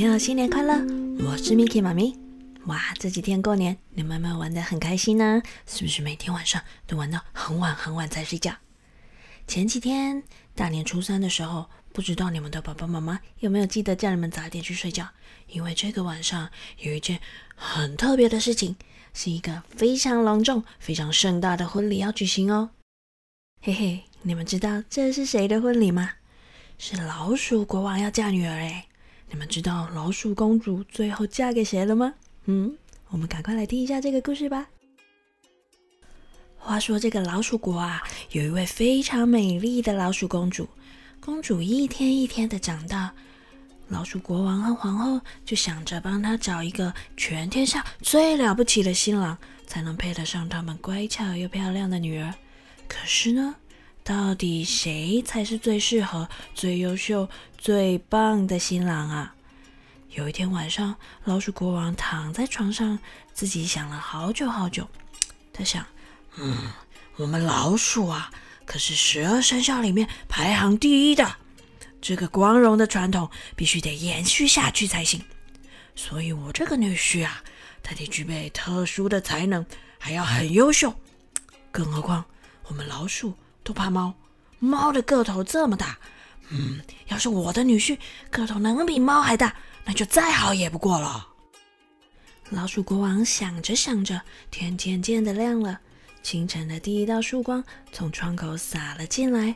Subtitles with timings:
[0.00, 0.76] 朋友新年快乐！
[1.26, 2.16] 我是 Miki 妈咪。
[2.64, 5.42] 哇，这几天过年，你们有没有玩的很开心呢？
[5.66, 8.50] 是不是每天晚上都玩到很晚很晚才睡觉？
[9.46, 10.22] 前几天
[10.54, 15.06] 大年初三的时候，不知道你们的爸爸妈妈有没有记得叫你们早点去睡觉？
[15.48, 16.48] 因为这个晚上
[16.78, 17.20] 有一件
[17.54, 18.76] 很特别的事情，
[19.12, 22.70] 是一个非常隆重、非常盛大的婚礼要举行哦。
[23.60, 26.12] 嘿嘿，你们知道这是谁的婚礼吗？
[26.78, 28.86] 是老鼠国王要嫁女儿诶。
[29.32, 32.12] 你们知道老鼠公主最后嫁给谁了吗？
[32.46, 32.76] 嗯，
[33.10, 34.66] 我们赶快来听一下这个故事吧。
[36.58, 38.02] 话说这个老鼠国啊，
[38.32, 40.68] 有一位非常美丽的老鼠公主。
[41.20, 43.14] 公主一天一天的长大，
[43.86, 52.34] 老鼠国王和皇后就想着帮她找一个全天下最了不起的新郎，才能配得上他们乖巧又漂亮的女儿。
[52.88, 53.54] 可是呢？
[54.10, 59.36] 到底谁才是最适合、最优秀、最棒的新郎啊？
[60.16, 62.98] 有一天晚上，老鼠国王躺在床上，
[63.32, 64.88] 自己想了好久好久。
[65.52, 65.86] 他想
[66.38, 66.72] ：“嗯，
[67.18, 68.32] 我们老鼠啊，
[68.64, 71.36] 可是十二生肖里面排行第一的，
[72.00, 75.22] 这个光荣的传统必须得延续下去才行。
[75.94, 77.44] 所以，我这个女婿啊，
[77.80, 79.64] 他得具备特殊的才能，
[80.00, 80.92] 还要很优秀。
[81.70, 82.24] 更何况，
[82.64, 84.14] 我们老鼠……”都怕猫，
[84.58, 85.98] 猫的个头这么大，
[86.50, 87.98] 嗯，要是我的女婿
[88.30, 91.28] 个头能比猫还大，那就再好也不过了。
[92.50, 95.78] 老鼠国王想着想着，天渐渐的亮了，
[96.22, 99.54] 清晨的第一道曙光从窗口洒了进来，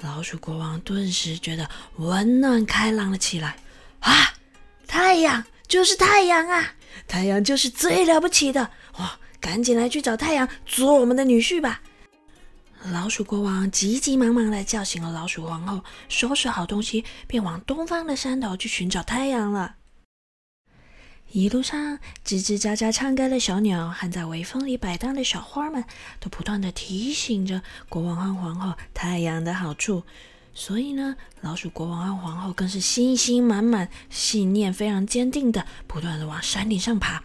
[0.00, 3.56] 老鼠国王顿时觉得温暖开朗了起来。
[4.00, 4.32] 啊，
[4.86, 6.74] 太阳就是太阳啊，
[7.08, 8.70] 太阳就是最了不起的！
[8.98, 11.80] 哇，赶紧来去找太阳做我们的女婿吧。
[12.84, 19.74] 老鼠国王急急忙忙地叫醒了老鼠皇后，收拾好东西，便往东方的山头去寻找太阳了。
[21.30, 25.84] 一路上，吱吱喳喳唱歌的小鸟和在微风里摆荡的小花们，
[26.18, 30.04] 都不断地提醒着国王和皇后太阳的好处。
[30.54, 37.22] 所以呢，老鼠国王和皇后更是信心满满、信念非常坚定的，不断地往山顶上爬。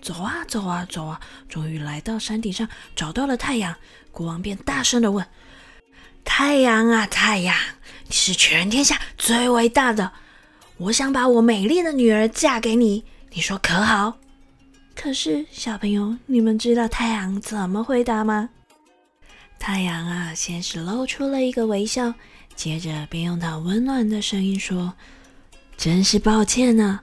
[0.00, 3.74] 走啊走啊走啊，终于来到山顶上，找到了太阳。
[4.10, 5.24] 国王便大声的问
[6.24, 7.54] ：“太阳啊，太阳，
[8.06, 10.12] 你是全天下最伟大的，
[10.78, 14.18] 我想把我美丽的女儿嫁给你，你说可好？”
[14.96, 18.50] 可是，小朋友，你们知道太阳怎么回答吗？
[19.58, 22.12] 太阳啊，先是露出了一个微笑，
[22.56, 24.94] 接着便用它温暖的声音说
[25.76, 27.00] ：“真是抱歉呢。”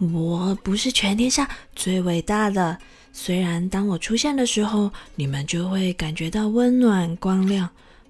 [0.00, 1.46] 我不是全天下
[1.76, 2.78] 最伟大的，
[3.12, 7.68] 虽然当我出现的时候，你们就会感觉到温暖光亮，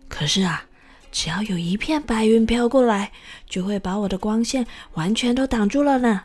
[0.09, 0.65] 可是啊，
[1.11, 3.11] 只要有一片白云飘过来，
[3.49, 4.65] 就会把我的光线
[4.95, 6.23] 完全都挡住了呢。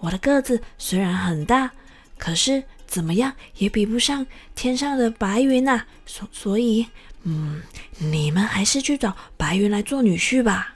[0.00, 1.70] 我的个子虽然很大，
[2.18, 5.82] 可是怎么样也比不上天上的白云呐。
[6.04, 6.86] 所所以，
[7.22, 7.62] 嗯，
[7.96, 10.74] 你们还是去找白云来做女婿吧。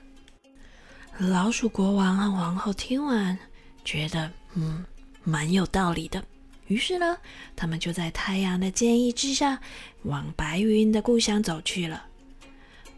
[1.19, 3.39] 老鼠国王和皇后听完。
[3.84, 4.84] 觉得嗯
[5.22, 6.22] 蛮有道理的，
[6.67, 7.17] 于是呢，
[7.55, 9.61] 他们就在太阳的建议之下，
[10.03, 12.05] 往白云的故乡走去了。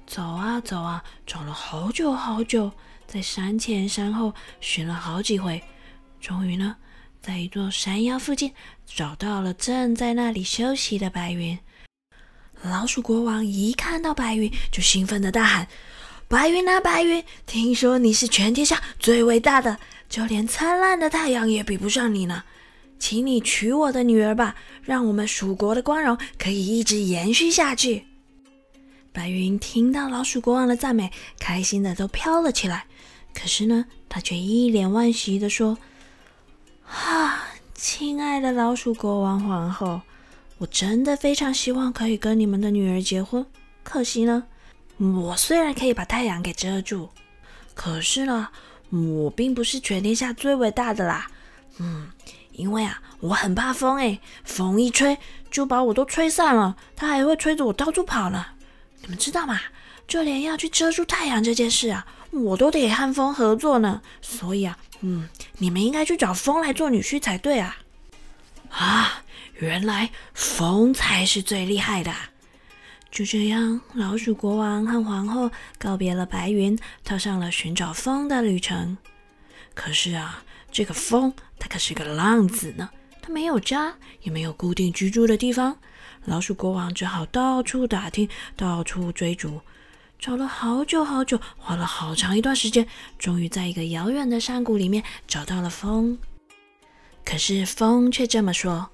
[0.06, 2.70] 走啊走啊，走了好久好久，
[3.06, 5.60] 在山前山后寻了好几回，
[6.20, 6.76] 终于呢，
[7.20, 8.52] 在一座山腰附近
[8.86, 11.58] 找到了正在那里休息的白云。
[12.62, 15.69] 老鼠国王一看到白云，就兴奋的大喊
[16.26, 19.78] ：“白云啊白云，听说你是全天下最伟大的！”
[20.09, 22.44] 就连灿烂的太阳也比不上你呢，
[22.99, 28.05] 请你娶我的女儿吧，让我们蜀国的光荣可以一直延续下去。
[29.12, 32.87] 白云听到老鼠国王的赞美，开心的都飘了起来。
[33.34, 35.77] 可是呢，他却一脸惋惜的说
[36.87, 37.44] ：“啊，
[37.75, 40.00] 亲爱的老鼠国王皇后，
[40.59, 43.44] 我真的非常希望可以跟你们的女儿结婚，
[43.82, 44.44] 可惜呢，
[44.99, 47.09] 我虽然可以把太阳给遮住，
[47.75, 48.49] 可是呢。”
[48.91, 51.27] 我并不是全天下最伟大的啦，
[51.79, 52.11] 嗯，
[52.53, 55.19] 因为啊，我很怕风诶，风一吹
[55.50, 58.47] 就把我都吹散了，它还会吹着我到处跑呢。
[59.03, 59.61] 你们知道吗？
[60.06, 64.00] 就连要去遮住太阳这件事啊，我都得和风合作呢。
[64.23, 65.29] 所以啊，嗯，
[65.59, 67.77] 你们应该去找风来做女婿才对啊。
[68.71, 69.25] 啊，
[69.59, 72.12] 原来风才是最厉害的。
[73.16, 78.98] 就这样，老鼠国王和皇后告别了白云，踏上了寻找风的旅程。
[79.72, 82.90] 可是啊，这个风它可是个浪子呢，
[83.22, 85.78] 它没有家，也没有固定居住的地方。
[86.26, 89.62] 老鼠国王只好到处打听，到处追逐。
[90.18, 92.86] 找了好久好久，花了好长一段时间，
[93.18, 96.18] 终于在一个遥远的山谷里面找到了风。
[97.24, 98.90] 可是风却这么说：“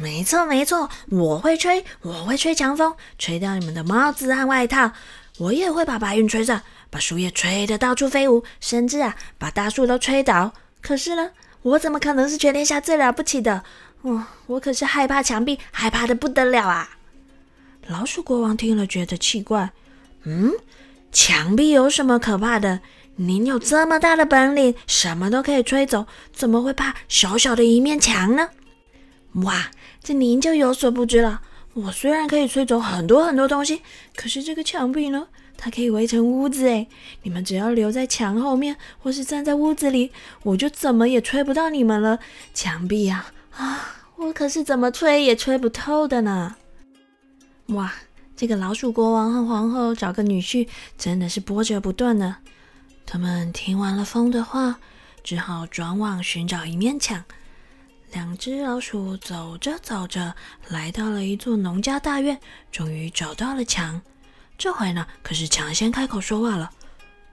[0.00, 4.92] 没错，没错，我会吹，我会吹强风，吹掉你们的帽子和外套。
[5.38, 10.52] 我也会把白云吹着，把树叶吹得到处飞舞，甚至啊，把大树都吹倒。
[10.80, 11.30] 可是呢，
[11.62, 13.64] 我怎么可能是全天下最了不起的？
[14.02, 16.90] 哦，我可是害怕墙壁，害怕的不得了啊！”
[17.88, 19.72] 老鼠国王听了，觉得奇怪。
[20.22, 20.52] 嗯，
[21.10, 22.80] 墙壁有什么可怕的？
[23.16, 28.50] 您有这么大的本领，什么都可以吹走，怎么会怕小小的一面墙呢？
[29.44, 29.70] 哇，
[30.02, 31.42] 这您就有所不知了。
[31.74, 33.82] 我虽然可以吹走很多很多东西，
[34.16, 36.66] 可是这个墙壁呢，它可以围成屋子。
[36.66, 36.88] 诶，
[37.22, 40.10] 你们只要留在墙后面，或是站在屋子里，
[40.42, 42.18] 我就怎么也吹不到你们了。
[42.54, 46.56] 墙壁呀，啊，我可是怎么吹也吹不透的呢。
[47.68, 47.92] 哇！
[48.34, 52.36] 这个老鼠国王和皇后找个女婿，真的是波折不断呢。
[53.04, 54.78] 他们听完了风的话，
[55.24, 57.24] 只好转往寻找一面墙。
[58.12, 60.34] 两只老鼠走着走着，
[60.68, 62.40] 来到了一座农家大院，
[62.72, 64.00] 终于找到了墙。
[64.56, 66.70] 这回呢，可是墙先开口说话了：“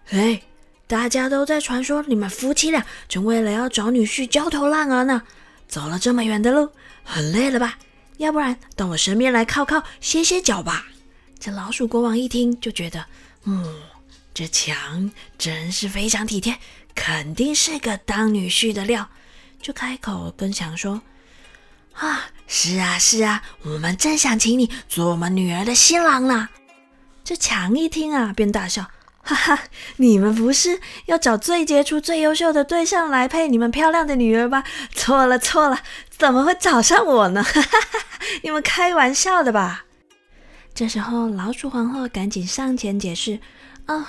[0.06, 0.44] 嘿，
[0.86, 5.24] 大家都在传说你们夫妻俩正为了要找女婿焦头烂额呢。
[5.68, 6.70] 走了这么远的路，
[7.04, 7.80] 很累了吧？
[8.18, 10.88] 要不然到我身边来靠靠，歇歇脚吧。”
[11.40, 13.06] 这老鼠国王一听就觉得，
[13.46, 13.76] 嗯，
[14.34, 16.58] 这墙真是非常体贴，
[16.94, 19.10] 肯定是个当女婿的料，
[19.66, 21.02] 就开口跟墙说
[21.98, 26.50] ：“啊，是啊，是啊，我们正想请你做我们女儿的新郎呢。”
[27.26, 28.86] 这墙一听啊，便大笑
[29.26, 29.64] ：“哈哈，
[29.96, 34.64] 你们不是要找最杰出、最优秀的对象来配你们漂亮的女儿吧？
[34.94, 35.80] 错了，错了，
[36.16, 37.42] 怎么会找上我呢？
[37.42, 38.00] 哈哈哈，
[38.44, 39.86] 你们开玩笑的吧？”
[40.76, 43.40] 这时候，老鼠皇后赶紧上前解释
[43.88, 44.04] ：“哦，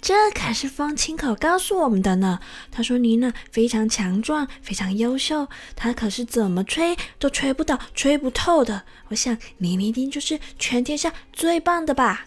[0.00, 2.38] 这可是风亲口告诉我们的呢。
[2.70, 8.84] 他说您呢非常强壮，非常优秀，他可是怎么吹都吹不倒、吹不透的。
[9.08, 12.26] 我想你一定就是全天下最棒的吧？”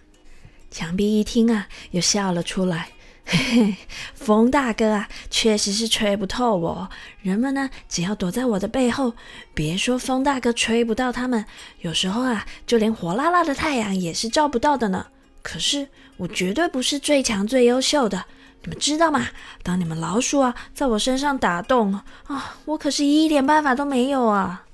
[0.69, 2.89] 墙壁一听啊，又笑了出来。
[3.25, 3.75] 嘿嘿，
[4.13, 6.89] 风大哥啊，确实是吹不透我。
[7.21, 9.13] 人们呢，只要躲在我的背后，
[9.53, 11.45] 别说风大哥吹不到他们，
[11.79, 15.07] 有时候啊，就连火辣辣的太阳也是照不到的呢。
[15.41, 15.87] 可是
[16.17, 18.25] 我绝对不是最强最优秀的，
[18.61, 19.27] 你们知道吗？
[19.63, 24.65] 当你们老鼠啊，在我身上打洞啊，我可是一点办法都没有啊！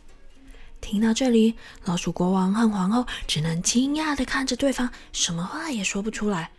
[0.81, 6.51] 听到这里，老鼠国王和皇后只能惊讶的看着对方，什么话也说不出来。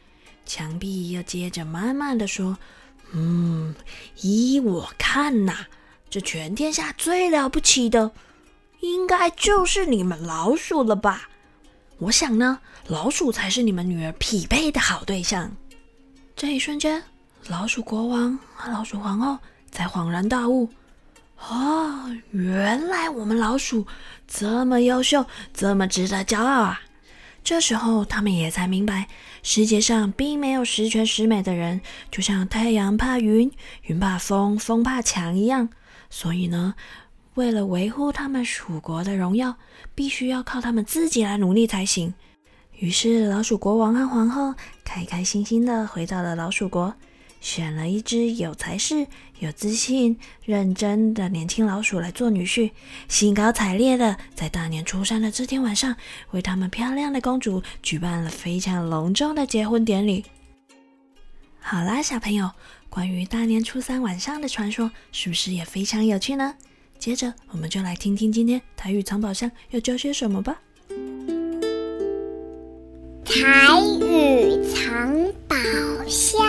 [0.45, 2.59] 墙壁又接着慢慢的说
[3.13, 3.75] ：“嗯，
[4.21, 5.67] 依我看呐，
[6.09, 8.13] 这全天下最了不起的，
[8.81, 11.29] 应该就是你们老鼠了吧？
[11.99, 12.59] 我想呢，
[12.89, 15.51] 老鼠才是你们女儿匹配的好对象。”
[16.37, 17.03] 这一瞬间，
[17.49, 19.39] 老鼠国王和老鼠皇后
[19.71, 20.69] 才恍然大悟
[21.49, 23.87] ：“哦，原来我们老鼠
[24.29, 26.83] 这么优秀，这么值得骄傲啊！”
[27.43, 29.09] 这时候，他们也才明白，
[29.43, 33.51] 世界上并没有十全十美的人，就像太阳怕云、
[33.85, 35.69] 云怕风、风怕墙一样。
[36.11, 36.75] 所以呢，
[37.37, 39.55] 为了维护他们蜀国的荣耀，
[39.95, 42.15] 必须要靠他们自己来努力才行。
[42.79, 46.95] 于是，老鼠国王和皇后开开心心的回到了老鼠国。
[47.39, 49.07] 选了一只有才识、
[49.39, 52.71] 有自信、认真的年轻老鼠来做女婿，
[53.07, 55.95] 兴高采烈的在大年初三的这天晚上，
[56.31, 60.25] 为他们漂亮的公主举办了非常隆重的结婚典礼。
[61.61, 62.51] 好啦，小朋友，
[62.89, 66.55] 关于大年初三晚上的传说，是不是也非常有趣呢？
[66.99, 70.61] 接着，我们就来听听今天台语藏宝箱要教些什么吧。
[73.25, 75.57] 台语藏宝
[76.09, 76.45] 箱。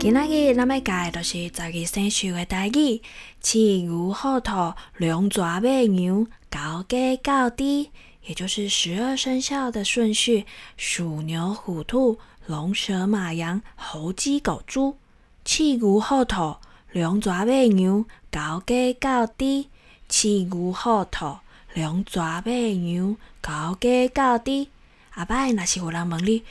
[0.00, 3.02] 今仔日咱要教的就是十二生肖的台语：
[3.40, 7.90] 鸡、牛、虎、兔、龙、蛇、马、牛、狗、鸡、狗、猪，
[8.24, 14.96] 也就是十二生肖的顺序：鼠、牛、虎、兔、龙、蛇、马、羊、猴、鸡、狗、猪。
[15.44, 16.56] 鸡、牛、虎、兔、
[16.92, 19.64] 龙、蛇、马、牛、狗、鸡、狗、猪。
[20.08, 21.36] 鸡、牛、虎、兔、
[21.74, 24.66] 龙、蛇、马、牛、狗、鸡、狗、猪。
[25.10, 26.42] 阿摆若是有人问你，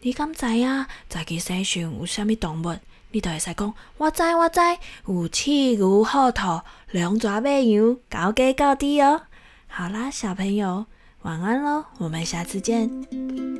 [0.00, 2.74] 你敢知影十二生肖有啥物动物？
[3.10, 4.60] 你就会使讲，我知我知，
[5.06, 6.60] 有鸡、牛、虎、兔、
[6.92, 9.20] 龙、蛇、马、羊、狗、鸡、狗、猪哦。
[9.66, 10.86] 好啦，小朋友，
[11.20, 13.51] 晚安喽，我们下次见。